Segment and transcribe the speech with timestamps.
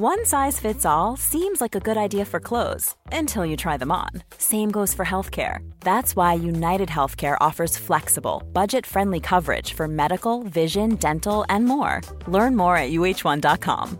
[0.00, 3.90] One size fits all seems like a good idea for clothes until you try them
[3.90, 4.10] on.
[4.38, 5.68] Same goes for healthcare.
[5.80, 12.00] That's why United Healthcare offers flexible, budget friendly coverage for medical, vision, dental, and more.
[12.28, 13.98] Learn more at uhc.com.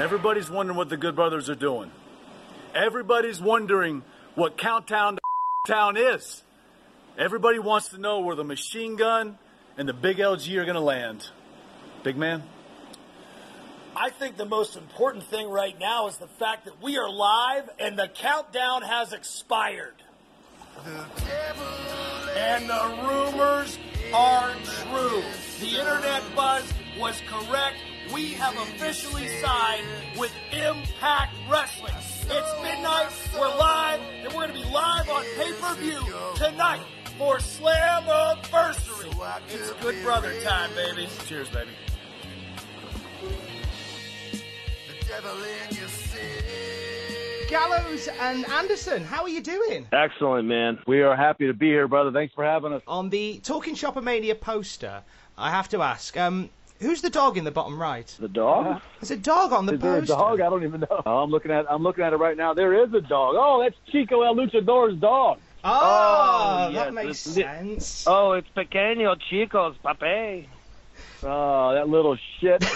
[0.00, 1.92] Everybody's wondering what the Good Brothers are doing.
[2.74, 4.02] Everybody's wondering
[4.34, 5.20] what Countdown to
[5.72, 6.42] Town is.
[7.18, 9.36] Everybody wants to know where the machine gun
[9.76, 11.28] and the big LG are going to land.
[12.02, 12.42] Big man?
[13.94, 17.68] I think the most important thing right now is the fact that we are live
[17.78, 19.94] and the countdown has expired.
[22.34, 23.78] And the rumors
[24.14, 25.22] are true.
[25.60, 26.64] The internet buzz
[26.98, 27.76] was correct.
[28.14, 29.86] We have officially signed
[30.18, 31.92] with Impact Wrestling.
[31.94, 36.00] It's midnight, we're live, and we're going to be live on pay per view
[36.36, 36.80] tonight
[37.18, 39.12] for Slammiversary.
[39.48, 41.08] It's good brother time, baby.
[41.26, 41.70] Cheers, baby.
[47.48, 49.86] Gallows and Anderson, how are you doing?
[49.92, 50.78] Excellent, man.
[50.86, 52.10] We are happy to be here, brother.
[52.10, 52.80] Thanks for having us.
[52.86, 55.02] On the Talk'N Shop-A-Mania poster,
[55.36, 56.48] I have to ask, um,
[56.80, 58.06] who's the dog in the bottom right?
[58.18, 58.80] The dog?
[59.00, 60.14] There's a dog on the Is there a poster.
[60.14, 60.40] dog?
[60.40, 61.02] I don't even know.
[61.04, 62.54] Oh, I'm looking at I'm looking at it right now.
[62.54, 63.34] There is a dog.
[63.36, 65.38] Oh, that's Chico El Luchador's dog.
[65.64, 68.04] Oh, Oh, that yes, makes it's- sense.
[68.06, 70.48] Oh, it's pequeño chicos, pape.
[71.22, 72.64] Oh, that little shit.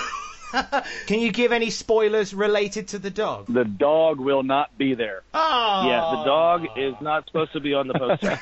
[1.06, 3.46] Can you give any spoilers related to the dog?
[3.48, 5.22] the dog will not be there.
[5.32, 8.40] Oh, Yeah, the dog is not supposed to be on the poster.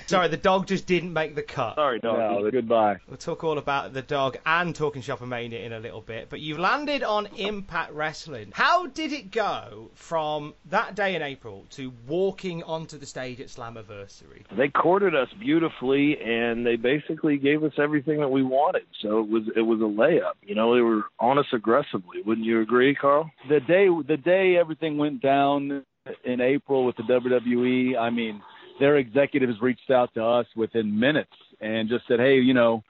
[0.06, 1.76] Sorry, the dog just didn't make the cut.
[1.76, 2.42] Sorry, dog.
[2.42, 2.96] No, goodbye.
[3.06, 6.58] We'll talk all about the dog and Talk'N Shop-A-Mania in a little bit, but you've
[6.58, 8.50] landed on Impact Wrestling.
[8.52, 13.48] How did it go from that day in April to walking onto the stage at
[13.48, 14.44] Slammiversary?
[14.56, 18.82] They courted us beautifully, and they basically gave us everything that we wanted.
[19.00, 20.32] So it was it was a layup.
[20.42, 22.22] You know, they were on us aggressively.
[22.24, 23.30] Wouldn't you agree, Karl?
[23.48, 25.84] The day the day everything went down
[26.24, 28.40] in April with the WWE, I mean,
[28.80, 32.82] their executives reached out to us within minutes and just said, "Hey, you know."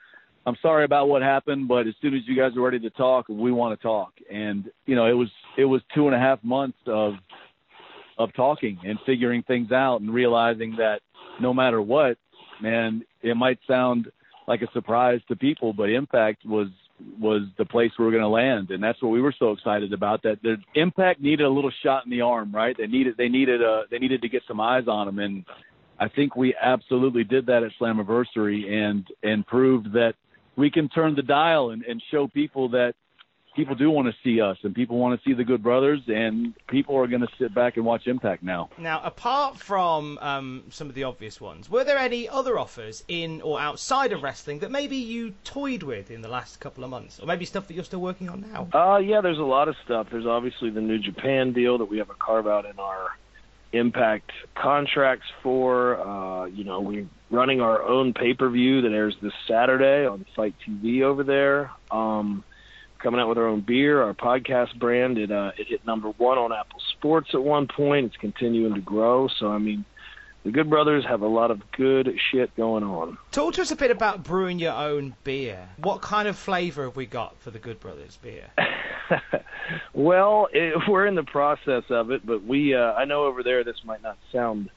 [0.47, 3.29] I'm sorry about what happened, but as soon as you guys are ready to talk,
[3.29, 4.13] we want to talk.
[4.31, 7.15] And you know, it was it was two and a half months of
[8.17, 11.01] of talking and figuring things out and realizing that
[11.41, 12.17] no matter what,
[12.63, 14.11] man, it might sound
[14.47, 16.69] like a surprise to people, but Impact was
[17.21, 19.93] was the place we were going to land, and that's what we were so excited
[19.93, 20.23] about.
[20.23, 22.77] That the Impact needed a little shot in the arm, right?
[22.77, 25.45] They needed they needed a they needed to get some eyes on them, and
[25.99, 30.15] I think we absolutely did that at Slammiversary and and proved that
[30.57, 32.95] we can turn the dial and, and show people that
[33.59, 36.55] people do want to see us and people want to see the Good Brothers, and
[36.69, 38.71] people are going to sit back and watch Impact now.
[38.79, 43.43] Now, apart from um, some of the obvious ones, were there any other offers in
[43.43, 47.19] or outside of wrestling that maybe you toyed with in the last couple of months,
[47.19, 48.69] or maybe stuff that you're still working on now?
[48.73, 50.07] Uh, yeah, there's a lot of stuff.
[50.09, 53.09] There's obviously the New Japan deal that we have a carve out in our
[53.73, 56.01] Impact contracts for.
[56.01, 60.25] Uh, you know, we're running our own pay per view that airs this Saturday on
[60.37, 61.71] FITE TV over there.
[61.91, 62.45] Um,
[62.99, 65.19] coming out with our own beer, our podcast brand.
[65.19, 68.07] It uh, it hit number one on Apple Sports at one point.
[68.07, 69.29] It's continuing to grow.
[69.39, 69.85] So I mean,
[70.45, 73.19] the Good Brothers have a lot of good shit going on.
[73.33, 75.69] Talk to us a bit about brewing your own beer.
[75.79, 78.47] What kind of flavour have we got for the Good Brothers beer?
[79.93, 83.65] well, it, we're in the process of it, but we uh, I know over there
[83.65, 84.71] this might not sound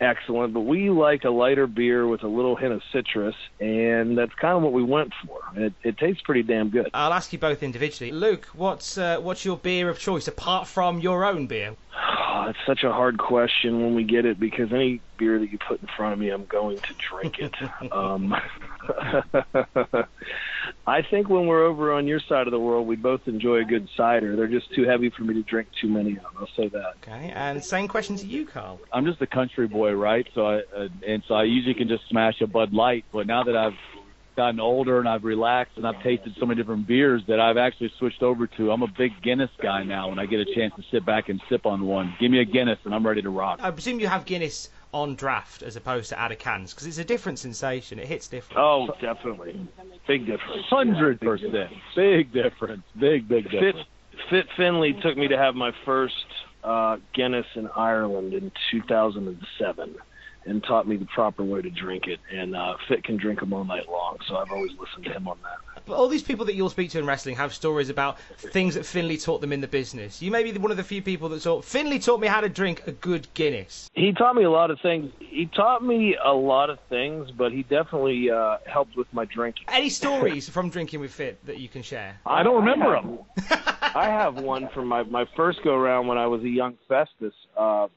[0.00, 4.34] excellent, but we like a lighter beer with a little hint of citrus, and that's
[4.34, 5.40] kind of what we went for.
[5.56, 6.90] It, it tastes pretty damn good.
[6.94, 8.10] I'll ask you both individually.
[8.12, 11.76] Luke, what's uh, what's your beer of choice apart from your own beer?
[11.94, 15.58] Oh, it's such a hard question when we get it because any beer that you
[15.58, 17.54] put in front of me, I'm going to drink it.
[17.92, 18.34] um,
[20.86, 23.64] I think when we're over on your side of the world, we both enjoy a
[23.64, 24.36] good cider.
[24.36, 26.24] They're just too heavy for me to drink too many of.
[26.38, 26.94] I'll say that.
[27.02, 28.80] Okay, and same question to you, Karl.
[28.92, 30.26] I'm just a country boy, right?
[30.34, 33.04] So I uh, and so I usually can just smash a Bud Light.
[33.12, 33.74] But now that I've
[34.36, 37.92] gotten older and I've relaxed and I've tasted so many different beers that I've actually
[37.98, 38.70] switched over to.
[38.70, 40.08] I'm a big Guinness guy now.
[40.08, 42.44] When I get a chance to sit back and sip on one, give me a
[42.44, 43.60] Guinness and I'm ready to rock.
[43.62, 46.72] I presume you have Guinness on draft as opposed to out of cans?
[46.72, 47.98] Because it's a different sensation.
[47.98, 48.60] It hits different.
[48.60, 49.68] Oh, definitely,
[50.06, 50.64] big difference.
[50.68, 53.88] Hundred percent, big difference, big big Fit difference.
[54.28, 56.14] Fit Finlay took me to have my first
[56.64, 59.96] uh, Guinness in Ireland in 2007
[60.44, 62.20] and taught me the proper way to drink it.
[62.32, 65.28] And uh, Fit can drink them all night long, so I've always listened to him
[65.28, 65.84] on that.
[65.86, 68.86] But all these people that you'll speak to in wrestling have stories about things that
[68.86, 70.22] Finlay taught them in the business.
[70.22, 72.48] You may be one of the few people that thought Finlay taught me how to
[72.48, 73.90] drink a good Guinness.
[73.94, 75.12] He taught me a lot of things.
[75.18, 79.64] He taught me a lot of things, but he definitely uh, helped with my drinking.
[79.68, 82.20] Any stories from drinking with Fit that you can share?
[82.26, 83.18] I don't remember them.
[83.94, 87.34] I have one from my my first go round when I was a young Festus.
[87.56, 87.88] Uh,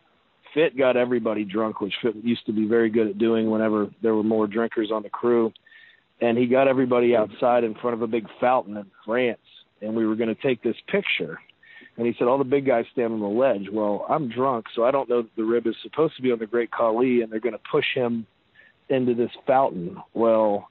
[0.53, 4.15] Fit got everybody drunk, which Fit used to be very good at doing whenever there
[4.15, 5.51] were more drinkers on the crew.
[6.21, 9.39] And he got everybody outside in front of a big fountain in France,
[9.81, 11.39] and we were going to take this picture.
[11.97, 13.67] And he said, all the big guys stand on the ledge.
[13.71, 16.39] Well, I'm drunk, so I don't know that the rib is supposed to be on
[16.39, 18.25] the Great Khali, and they're going to push him
[18.89, 19.97] into this fountain.
[20.13, 20.69] Well,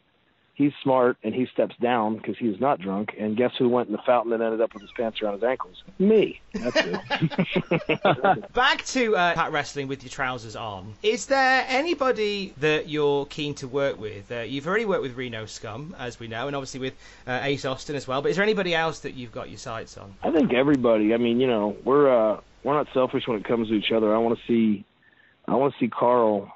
[0.55, 3.15] he's smart, and he steps down because he's not drunk.
[3.19, 5.43] And guess who went in the fountain and ended up with his pants around his
[5.43, 5.83] ankles?
[5.99, 6.41] Me.
[6.55, 8.53] That's it.
[8.53, 10.95] Back to uh, Pat Wrestling with your trousers on.
[11.03, 14.31] Is there anybody that you're keen to work with?
[14.31, 16.95] Uh, you've already worked with Reno Scum, as we know, and obviously with
[17.27, 18.23] uh, Ace Austin as well.
[18.23, 20.15] But is there anybody else that you've got your sights on?
[20.23, 21.15] I think everybody.
[21.15, 24.15] I mean, you know, we're uh, we're not selfish when it comes to each other.
[24.15, 24.85] I want to see,
[25.49, 26.53] I want to see Karl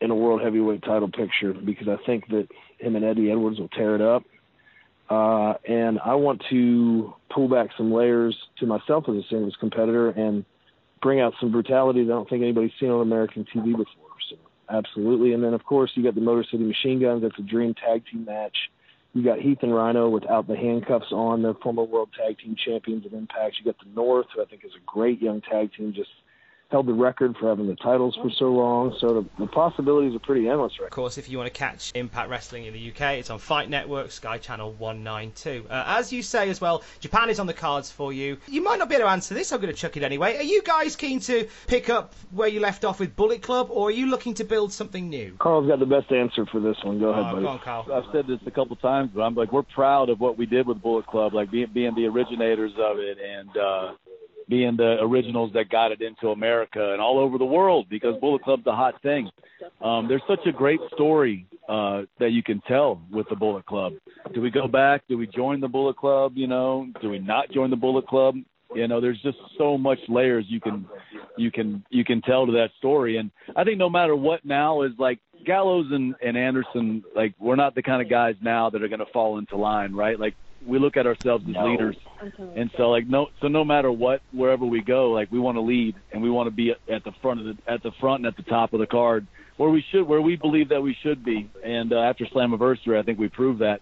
[0.00, 2.48] in a world heavyweight title picture because I think that
[2.78, 4.24] him and Eddie Edwards will tear it up.
[5.10, 10.10] Uh, and I want to pull back some layers to myself as a singles competitor
[10.10, 10.44] and
[11.00, 13.86] bring out some brutality that I don't think anybody's seen on American TV before.
[14.28, 14.36] So
[14.68, 15.32] absolutely.
[15.32, 17.22] And then of course you got the Motor City Machine Guns.
[17.22, 18.56] That's a dream tag team match.
[19.14, 21.42] You got Heath and Rhyno without the handcuffs on.
[21.42, 23.56] They're former world tag team champions of Impact.
[23.58, 26.10] You got the North, who I think is a great young tag team, just
[26.70, 28.94] held the record for having the titles for so long.
[29.00, 31.90] So the, the possibilities are pretty endless right Of course, if you want to catch
[31.94, 35.66] Impact Wrestling in the UK, it's on Fight Network, Sky Channel 192.
[35.70, 38.36] Uh, as you say as well, Japan is on the cards for you.
[38.48, 40.36] You might not be able to answer this, I'm going to chuck it anyway.
[40.36, 43.88] Are you guys keen to pick up where you left off with Bullet Club, or
[43.88, 45.36] are you looking to build something new?
[45.38, 46.98] Karl's got the best answer for this one.
[46.98, 47.42] Go ahead, Oh, buddy.
[47.44, 47.86] go on, Karl.
[47.92, 50.66] I've said this a couple times, but I'm like, we're proud of what we did
[50.66, 53.92] with Bullet Club, like being being the originators of it and uh,
[54.48, 58.42] being the originals that got it into America and all over the world because Bullet
[58.42, 59.30] Club's a hot thing.
[59.82, 63.92] Um, there's such a great story uh, that you can tell with the Bullet Club.
[64.34, 65.02] Do we go back?
[65.08, 66.32] Do we join the Bullet Club?
[66.34, 68.36] You know, do we not join the Bullet Club?
[68.74, 70.86] You know, there's just so much layers you can
[71.36, 73.16] you can you can tell to that story.
[73.16, 77.56] And I think no matter what now is like Gallows and, and Anderson, like we're
[77.56, 80.18] not the kind of guys now that are going to fall into line, right?
[80.18, 80.34] Like
[80.66, 81.96] we look at ourselves as leaders,
[82.56, 85.62] and so like no, so no matter what, wherever we go, like we want to
[85.62, 88.24] lead and we want to be at, at the front of the at the front
[88.24, 89.26] and at the top of the card
[89.58, 91.50] where we should, where we believe that we should be.
[91.62, 93.80] And uh, after Slammiversary, I think we proved that.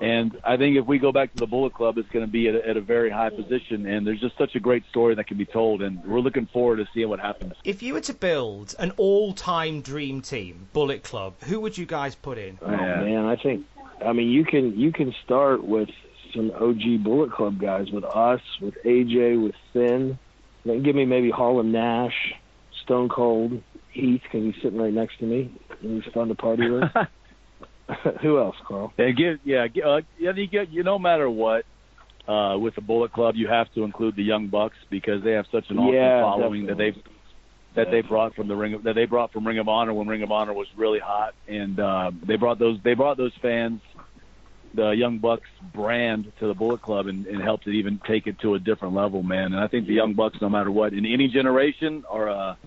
[0.00, 2.48] And I think if we go back to the Bullet Club, it's going to be
[2.48, 3.86] at a, at a very high position.
[3.86, 6.76] And there's just such a great story that can be told, and we're looking forward
[6.76, 7.52] to seeing what happens.
[7.64, 12.14] If you were to build an all-time dream team, Bullet Club, who would you guys
[12.14, 12.58] put in?
[12.62, 13.66] Oh man, I think
[14.04, 15.90] I mean you can you can start with
[16.34, 20.18] some OG Bullet Club guys with us, with AJ, with Finn.
[20.64, 22.14] Then give me maybe Hall and Nash,
[22.84, 23.62] Stone Cold,
[23.92, 26.84] Heath because he's sitting right next to me and he's fun to party with.
[28.22, 28.92] Who else, Karl?
[28.98, 31.64] And give, yeah, uh, yeah, you get, you no matter what,
[32.28, 35.46] uh, with the Bullet Club, you have to include the Young Bucks because they have
[35.50, 36.94] such an awesome Yeah, following that they've
[37.76, 40.08] that they brought from the ring of, that they brought from Ring of Honor when
[40.08, 43.80] Ring of Honor was really hot, and uh, they brought those they brought those fans
[44.74, 48.38] the Young Bucks brand to the Bullet Club and, and helped it even take it
[48.40, 49.46] to a different level, man.
[49.46, 52.58] And I think the Young Bucks, no matter what, in any generation, are a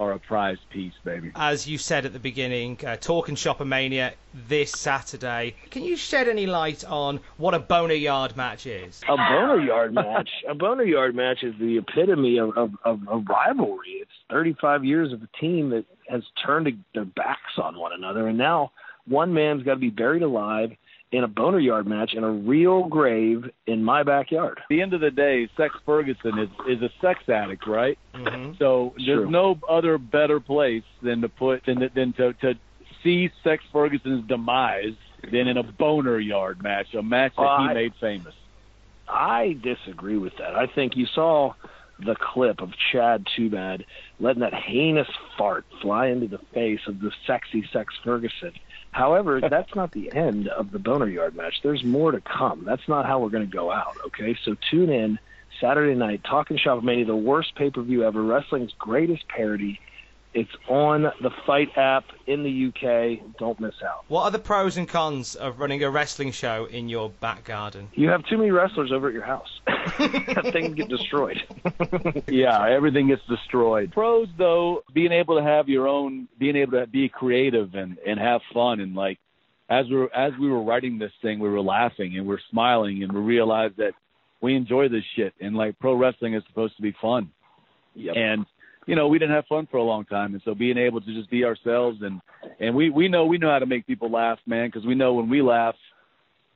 [0.00, 1.30] are a prized piece, baby.
[1.36, 4.14] As you said at the beginning, uh, Talk'N Shop-A-Mania
[4.48, 5.54] this Saturday.
[5.70, 9.02] Can you shed any light on what a boner yard match is?
[9.06, 10.30] A boner yard match.
[10.48, 14.00] A boner yard match is the epitome of, of, of, of rivalry.
[14.00, 18.38] It's 35 years of a team that has turned their backs on one another, and
[18.38, 18.72] now
[19.06, 20.70] one man's got to be buried alive
[21.12, 24.58] in a boner yard match in a real grave in my backyard.
[24.58, 27.98] At the end of the day, Sex Ferguson is is a sex addict, right?
[28.14, 28.56] Mhm.
[28.58, 29.30] So there's True.
[29.30, 32.54] no other better place than to put than than to to
[33.02, 34.94] see Sex Ferguson's demise
[35.30, 38.34] than in a boner yard match, a match that Well, he I- made famous.
[39.08, 40.54] I disagree with that.
[40.54, 41.54] I think you saw
[42.04, 43.84] the clip of Chad Too Bad
[44.18, 48.52] letting that heinous fart fly into the face of the sexy Sex Ferguson.
[48.92, 51.60] However, that's not the end of the Boner Yard match.
[51.62, 52.64] There's more to come.
[52.64, 54.36] That's not how we're going to go out, okay?
[54.44, 55.18] So tune in
[55.60, 59.80] Saturday night, Talking Shop Mania, the worst pay per view ever, wrestling's greatest parody.
[60.32, 63.36] It's on the FITE app in the UK.
[63.38, 64.04] Don't miss out.
[64.06, 67.88] What are the pros and cons of running a wrestling show in your back garden?
[67.94, 69.48] You have too many wrestlers over at your house.
[70.52, 71.42] Things get destroyed.
[72.28, 73.90] yeah, everything gets destroyed.
[73.90, 78.20] Pros though, being able to have your own, being able to be creative and and
[78.20, 79.18] have fun and like
[79.68, 82.40] as we were as we were writing this thing, we were laughing and we we're
[82.50, 83.94] smiling and we realized that
[84.40, 87.30] we enjoy this shit and like pro wrestling is supposed to be fun.
[87.94, 88.16] Yep.
[88.16, 88.46] And
[88.86, 91.14] you know, we didn't have fun for a long time, and so being able to
[91.14, 92.20] just be ourselves and
[92.58, 95.14] and we we know we know how to make people laugh, man, because we know
[95.14, 95.74] when we laugh,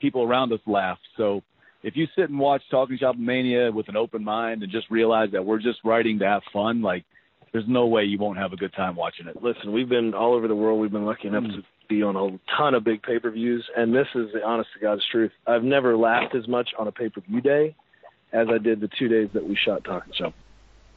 [0.00, 0.98] people around us laugh.
[1.16, 1.42] So
[1.82, 5.30] if you sit and watch Talking Shop Mania with an open mind and just realize
[5.32, 7.04] that we're just writing to have fun, like
[7.52, 9.40] there's no way you won't have a good time watching it.
[9.42, 10.80] Listen, we've been all over the world.
[10.80, 11.56] We've been lucky enough mm.
[11.56, 14.70] to be on a ton of big pay per views, and this is the honest
[14.74, 15.30] to God's truth.
[15.46, 17.76] I've never laughed as much on a pay per view day
[18.32, 20.34] as I did the two days that we shot Talking Shop.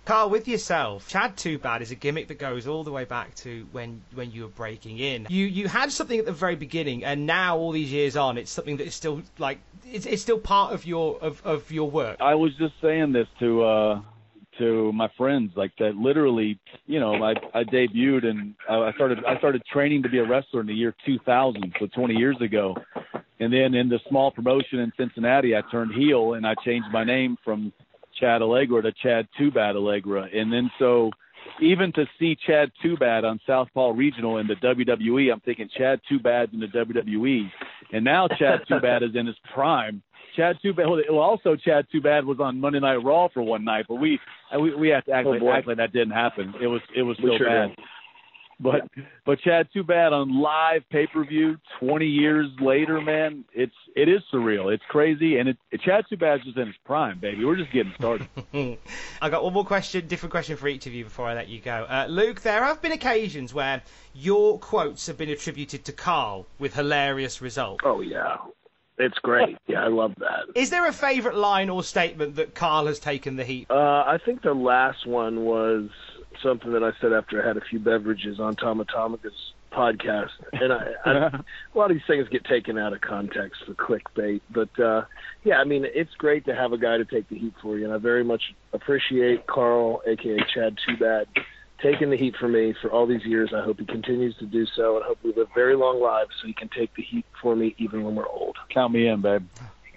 [0.07, 3.35] Karl, with yourself, Chad Too Bad is a gimmick that goes all the way back
[3.35, 5.27] to when when you were breaking in.
[5.29, 8.49] You you had something at the very beginning, and now all these years on, it's
[8.49, 12.15] something that is still like it's, it's still part of your of, of your work.
[12.21, 14.01] I was just saying this to uh
[14.59, 15.97] to my friends like that.
[15.97, 20.25] Literally, you know, I I debuted and I started I started training to be a
[20.25, 22.77] wrestler in the year 2000, so 20 years ago.
[23.41, 27.03] And then in the small promotion in Cincinnati, I turned heel and I changed my
[27.03, 27.73] name from
[28.19, 30.27] Chad Allegra to Chad Too Bad Allegra.
[30.33, 31.11] And then so
[31.61, 35.99] even to see Chad Too Bad on Southpaw Regional in the WWE, I'm thinking Chad
[36.07, 37.49] Too Bad's in the WWE.
[37.93, 40.01] And now Chad Too Bad is in his prime.
[40.35, 40.87] Chad Too Bad.
[40.87, 44.19] Well, also Chad Too Bad was on Monday Night Raw for one night, but we
[44.59, 46.53] we we have to act, oh, like, act like that didn't happen.
[46.61, 47.75] It was it was so sure bad.
[47.75, 47.85] Did.
[48.59, 49.03] But yeah.
[49.25, 51.57] but Chad, too bad on live pay per view.
[51.79, 54.73] Twenty years later, man, it's it is surreal.
[54.73, 57.45] It's crazy, and it, it Chad too bad is just in his prime, baby.
[57.45, 58.27] We're just getting started.
[59.21, 61.59] I got one more question, different question for each of you before I let you
[61.59, 61.85] go.
[61.87, 63.83] Uh, Luke, there have been occasions where
[64.15, 67.83] your quotes have been attributed to Karl with hilarious results.
[67.85, 68.37] Oh yeah.
[68.99, 69.57] It's great.
[69.67, 70.45] Yeah, I love that.
[70.55, 73.67] Is there a favorite line or statement that Karl has taken the heat?
[73.69, 75.89] Uh, I think the last one was
[76.41, 80.31] something that I said after I had a few beverages on Tom Atomica's podcast.
[80.53, 84.41] And I, I, a lot of these things get taken out of context for clickbait.
[84.49, 85.05] But uh,
[85.43, 87.85] yeah, I mean, it's great to have a guy to take the heat for you,
[87.85, 91.27] and I very much appreciate Karl, aka Chad Too Bad,
[91.81, 93.51] taking the heat for me for all these years.
[93.55, 96.47] I hope he continues to do so, and hope we live very long lives so
[96.47, 98.57] he can take the heat for me even when we're old.
[98.69, 99.47] Count me in, babe.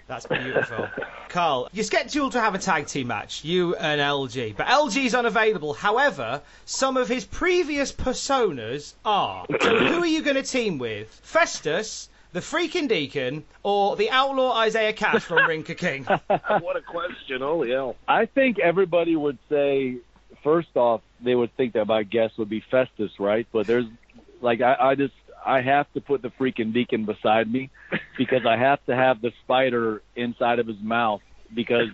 [0.07, 0.89] That's beautiful.
[1.29, 5.73] Karl, you're scheduled to have a tag team match, you and LG, but LG's unavailable.
[5.73, 9.45] However, some of his previous personas are.
[9.61, 11.07] So who are you going to team with?
[11.23, 16.03] Festus, the freaking deacon, or the outlaw Isaiah Cash from Ring Ka King?
[16.27, 17.41] what a question.
[17.41, 17.95] Holy hell.
[18.07, 19.97] I think everybody would say,
[20.43, 23.45] first off, they would think that my guess would be Festus, right?
[23.51, 23.85] But there's,
[24.41, 25.13] like, I, I just,
[25.45, 27.69] I have to put the freaking deacon beside me
[28.17, 31.21] because I have to have the spider inside of his mouth
[31.53, 31.89] because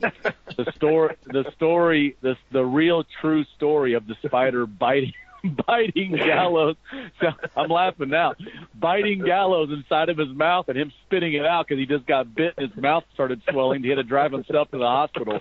[0.58, 5.14] the story, the story, the the real true story of the spider biting
[5.68, 6.76] biting Gallows.
[7.20, 8.34] So I'm laughing now.
[8.76, 12.34] Biting Gallows inside of his mouth and him spitting it out because he just got
[12.34, 13.84] bit and his mouth started swelling.
[13.84, 15.40] He had to drive himself to the hospital.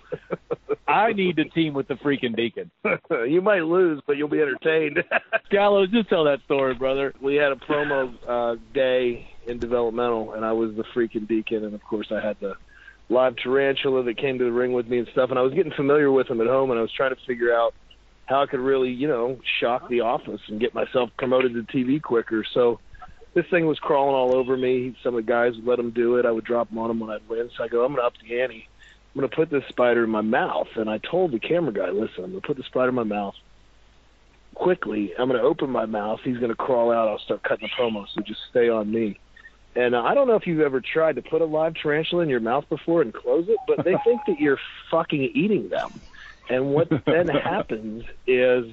[0.88, 2.70] I need to team with the freaking Deacon.
[3.28, 5.02] you might lose, but you'll be entertained.
[5.50, 7.12] Gallows, just tell that story, brother.
[7.20, 11.74] We had a promo uh, day in developmental, and I was the freaking Deacon, and
[11.74, 12.54] of course I had the
[13.08, 15.72] live tarantula that came to the ring with me and stuff, and I was getting
[15.72, 17.74] familiar with him at home, and I was trying to figure out–
[18.26, 22.02] how I could really, you know, shock the office and get myself promoted to TV
[22.02, 22.44] quicker.
[22.52, 22.80] So
[23.34, 24.96] this thing was crawling all over me.
[25.02, 26.26] Some of the guys would let him do it.
[26.26, 27.48] I would drop him on him when I'd win.
[27.56, 28.68] So I go, I'm going to up the ante.
[29.16, 30.68] I'm going to put this spider in my mouth.
[30.76, 33.02] And I told the camera guy, listen, I'm going to put the spider in my
[33.02, 33.34] mouth
[34.54, 35.14] quickly.
[35.18, 36.20] I'm going to open my mouth.
[36.22, 37.08] He's going to crawl out.
[37.08, 38.04] I'll start cutting the promo.
[38.14, 39.18] So just stay on me.
[39.74, 42.28] And uh, I don't know if you've ever tried to put a live tarantula in
[42.28, 45.98] your mouth before and close it, but they think that you're fucking eating them.
[46.50, 48.66] And what then happens is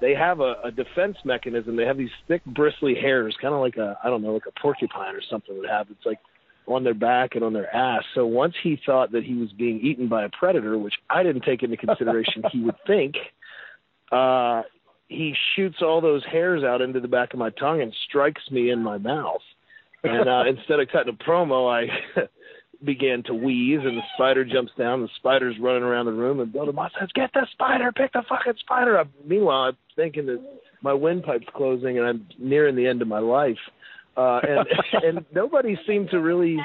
[0.00, 1.74] they have a, a defense mechanism.
[1.74, 4.60] They have these thick, bristly hairs, kind of like a I don't know, like a
[4.60, 5.88] porcupine or something would have.
[5.90, 6.20] It's like
[6.66, 8.02] on their back and on their ass.
[8.14, 11.42] So once he thought that he was being eaten by a predator, which I didn't
[11.42, 13.16] take into consideration, he would think.
[14.12, 14.62] Uh,
[15.08, 18.70] he shoots all those hairs out into the back of my tongue and strikes me
[18.70, 19.42] in my mouth.
[20.04, 21.88] And uh, instead of cutting a promo, I
[22.84, 25.02] began to wheeze, and the spider jumps down.
[25.02, 27.92] The spider's running around the room, and Bill DeMott says, "Get the spider!
[27.92, 30.40] Pick the fucking spider up!" Meanwhile, I'm thinking that
[30.82, 33.58] my windpipe's closing, and I'm nearing the end of my life.
[34.16, 34.66] Uh, and
[35.04, 36.58] and nobody seemed to really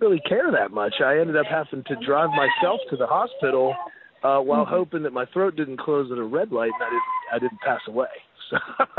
[0.00, 0.94] really care that much.
[1.04, 3.74] I ended up having to drive myself to the hospital
[4.22, 4.74] uh, while mm-hmm.
[4.74, 7.60] hoping that my throat didn't close at a red light and I didn't I didn't
[7.60, 8.08] pass away.
[8.50, 8.58] So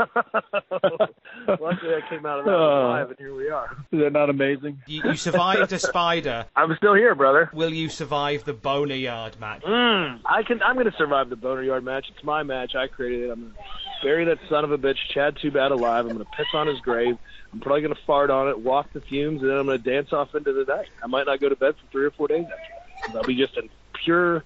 [1.60, 3.76] luckily, I came out of that alive, and here we are.
[3.92, 4.80] Is that not amazing?
[4.86, 6.46] You, you survived a spider.
[6.56, 7.50] I'm still here, brother.
[7.54, 9.62] Will you survive the Boneyard match?
[9.62, 10.62] Mm, I can.
[10.62, 12.06] I'm going to survive the Boneyard match.
[12.14, 12.74] It's my match.
[12.74, 13.32] I created it.
[13.32, 13.58] I'm going to
[14.02, 16.06] bury that son of a bitch, Chad Too Bad, alive.
[16.06, 17.18] I'm going to piss on his grave.
[17.52, 19.90] I'm probably going to fart on it, walk the fumes, and then I'm going to
[19.90, 20.88] dance off into the night.
[21.02, 23.16] I might not go to bed for three or four days after.
[23.16, 23.68] I'll be just in
[24.04, 24.44] pure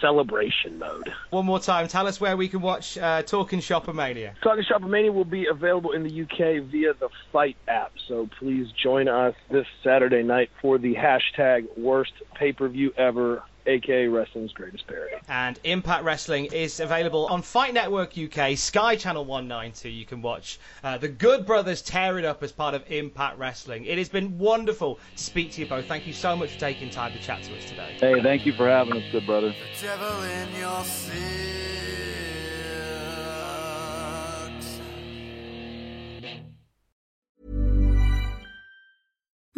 [0.00, 1.12] celebration mode.
[1.30, 4.34] One more time, tell us where we can watch uh, Talk'N Shop-A-Mania.
[4.42, 7.92] Talking Shopper Mania will be available in the UK via the FITE app.
[8.06, 13.42] So please join us this Saturday night for the hashtag worst pay per view ever,
[13.68, 15.16] aka Wrestling's Greatest Parody.
[15.28, 19.88] And Impact Wrestling is available on Fight Network UK, Sky Channel 192.
[19.88, 23.84] You can watch uh, the Good Brothers tear it up as part of Impact Wrestling.
[23.84, 25.86] It has been wonderful to speak to you both.
[25.86, 27.96] Thank you so much for taking time to chat to us today.
[28.00, 29.54] Hey, thank you for having us, good brother.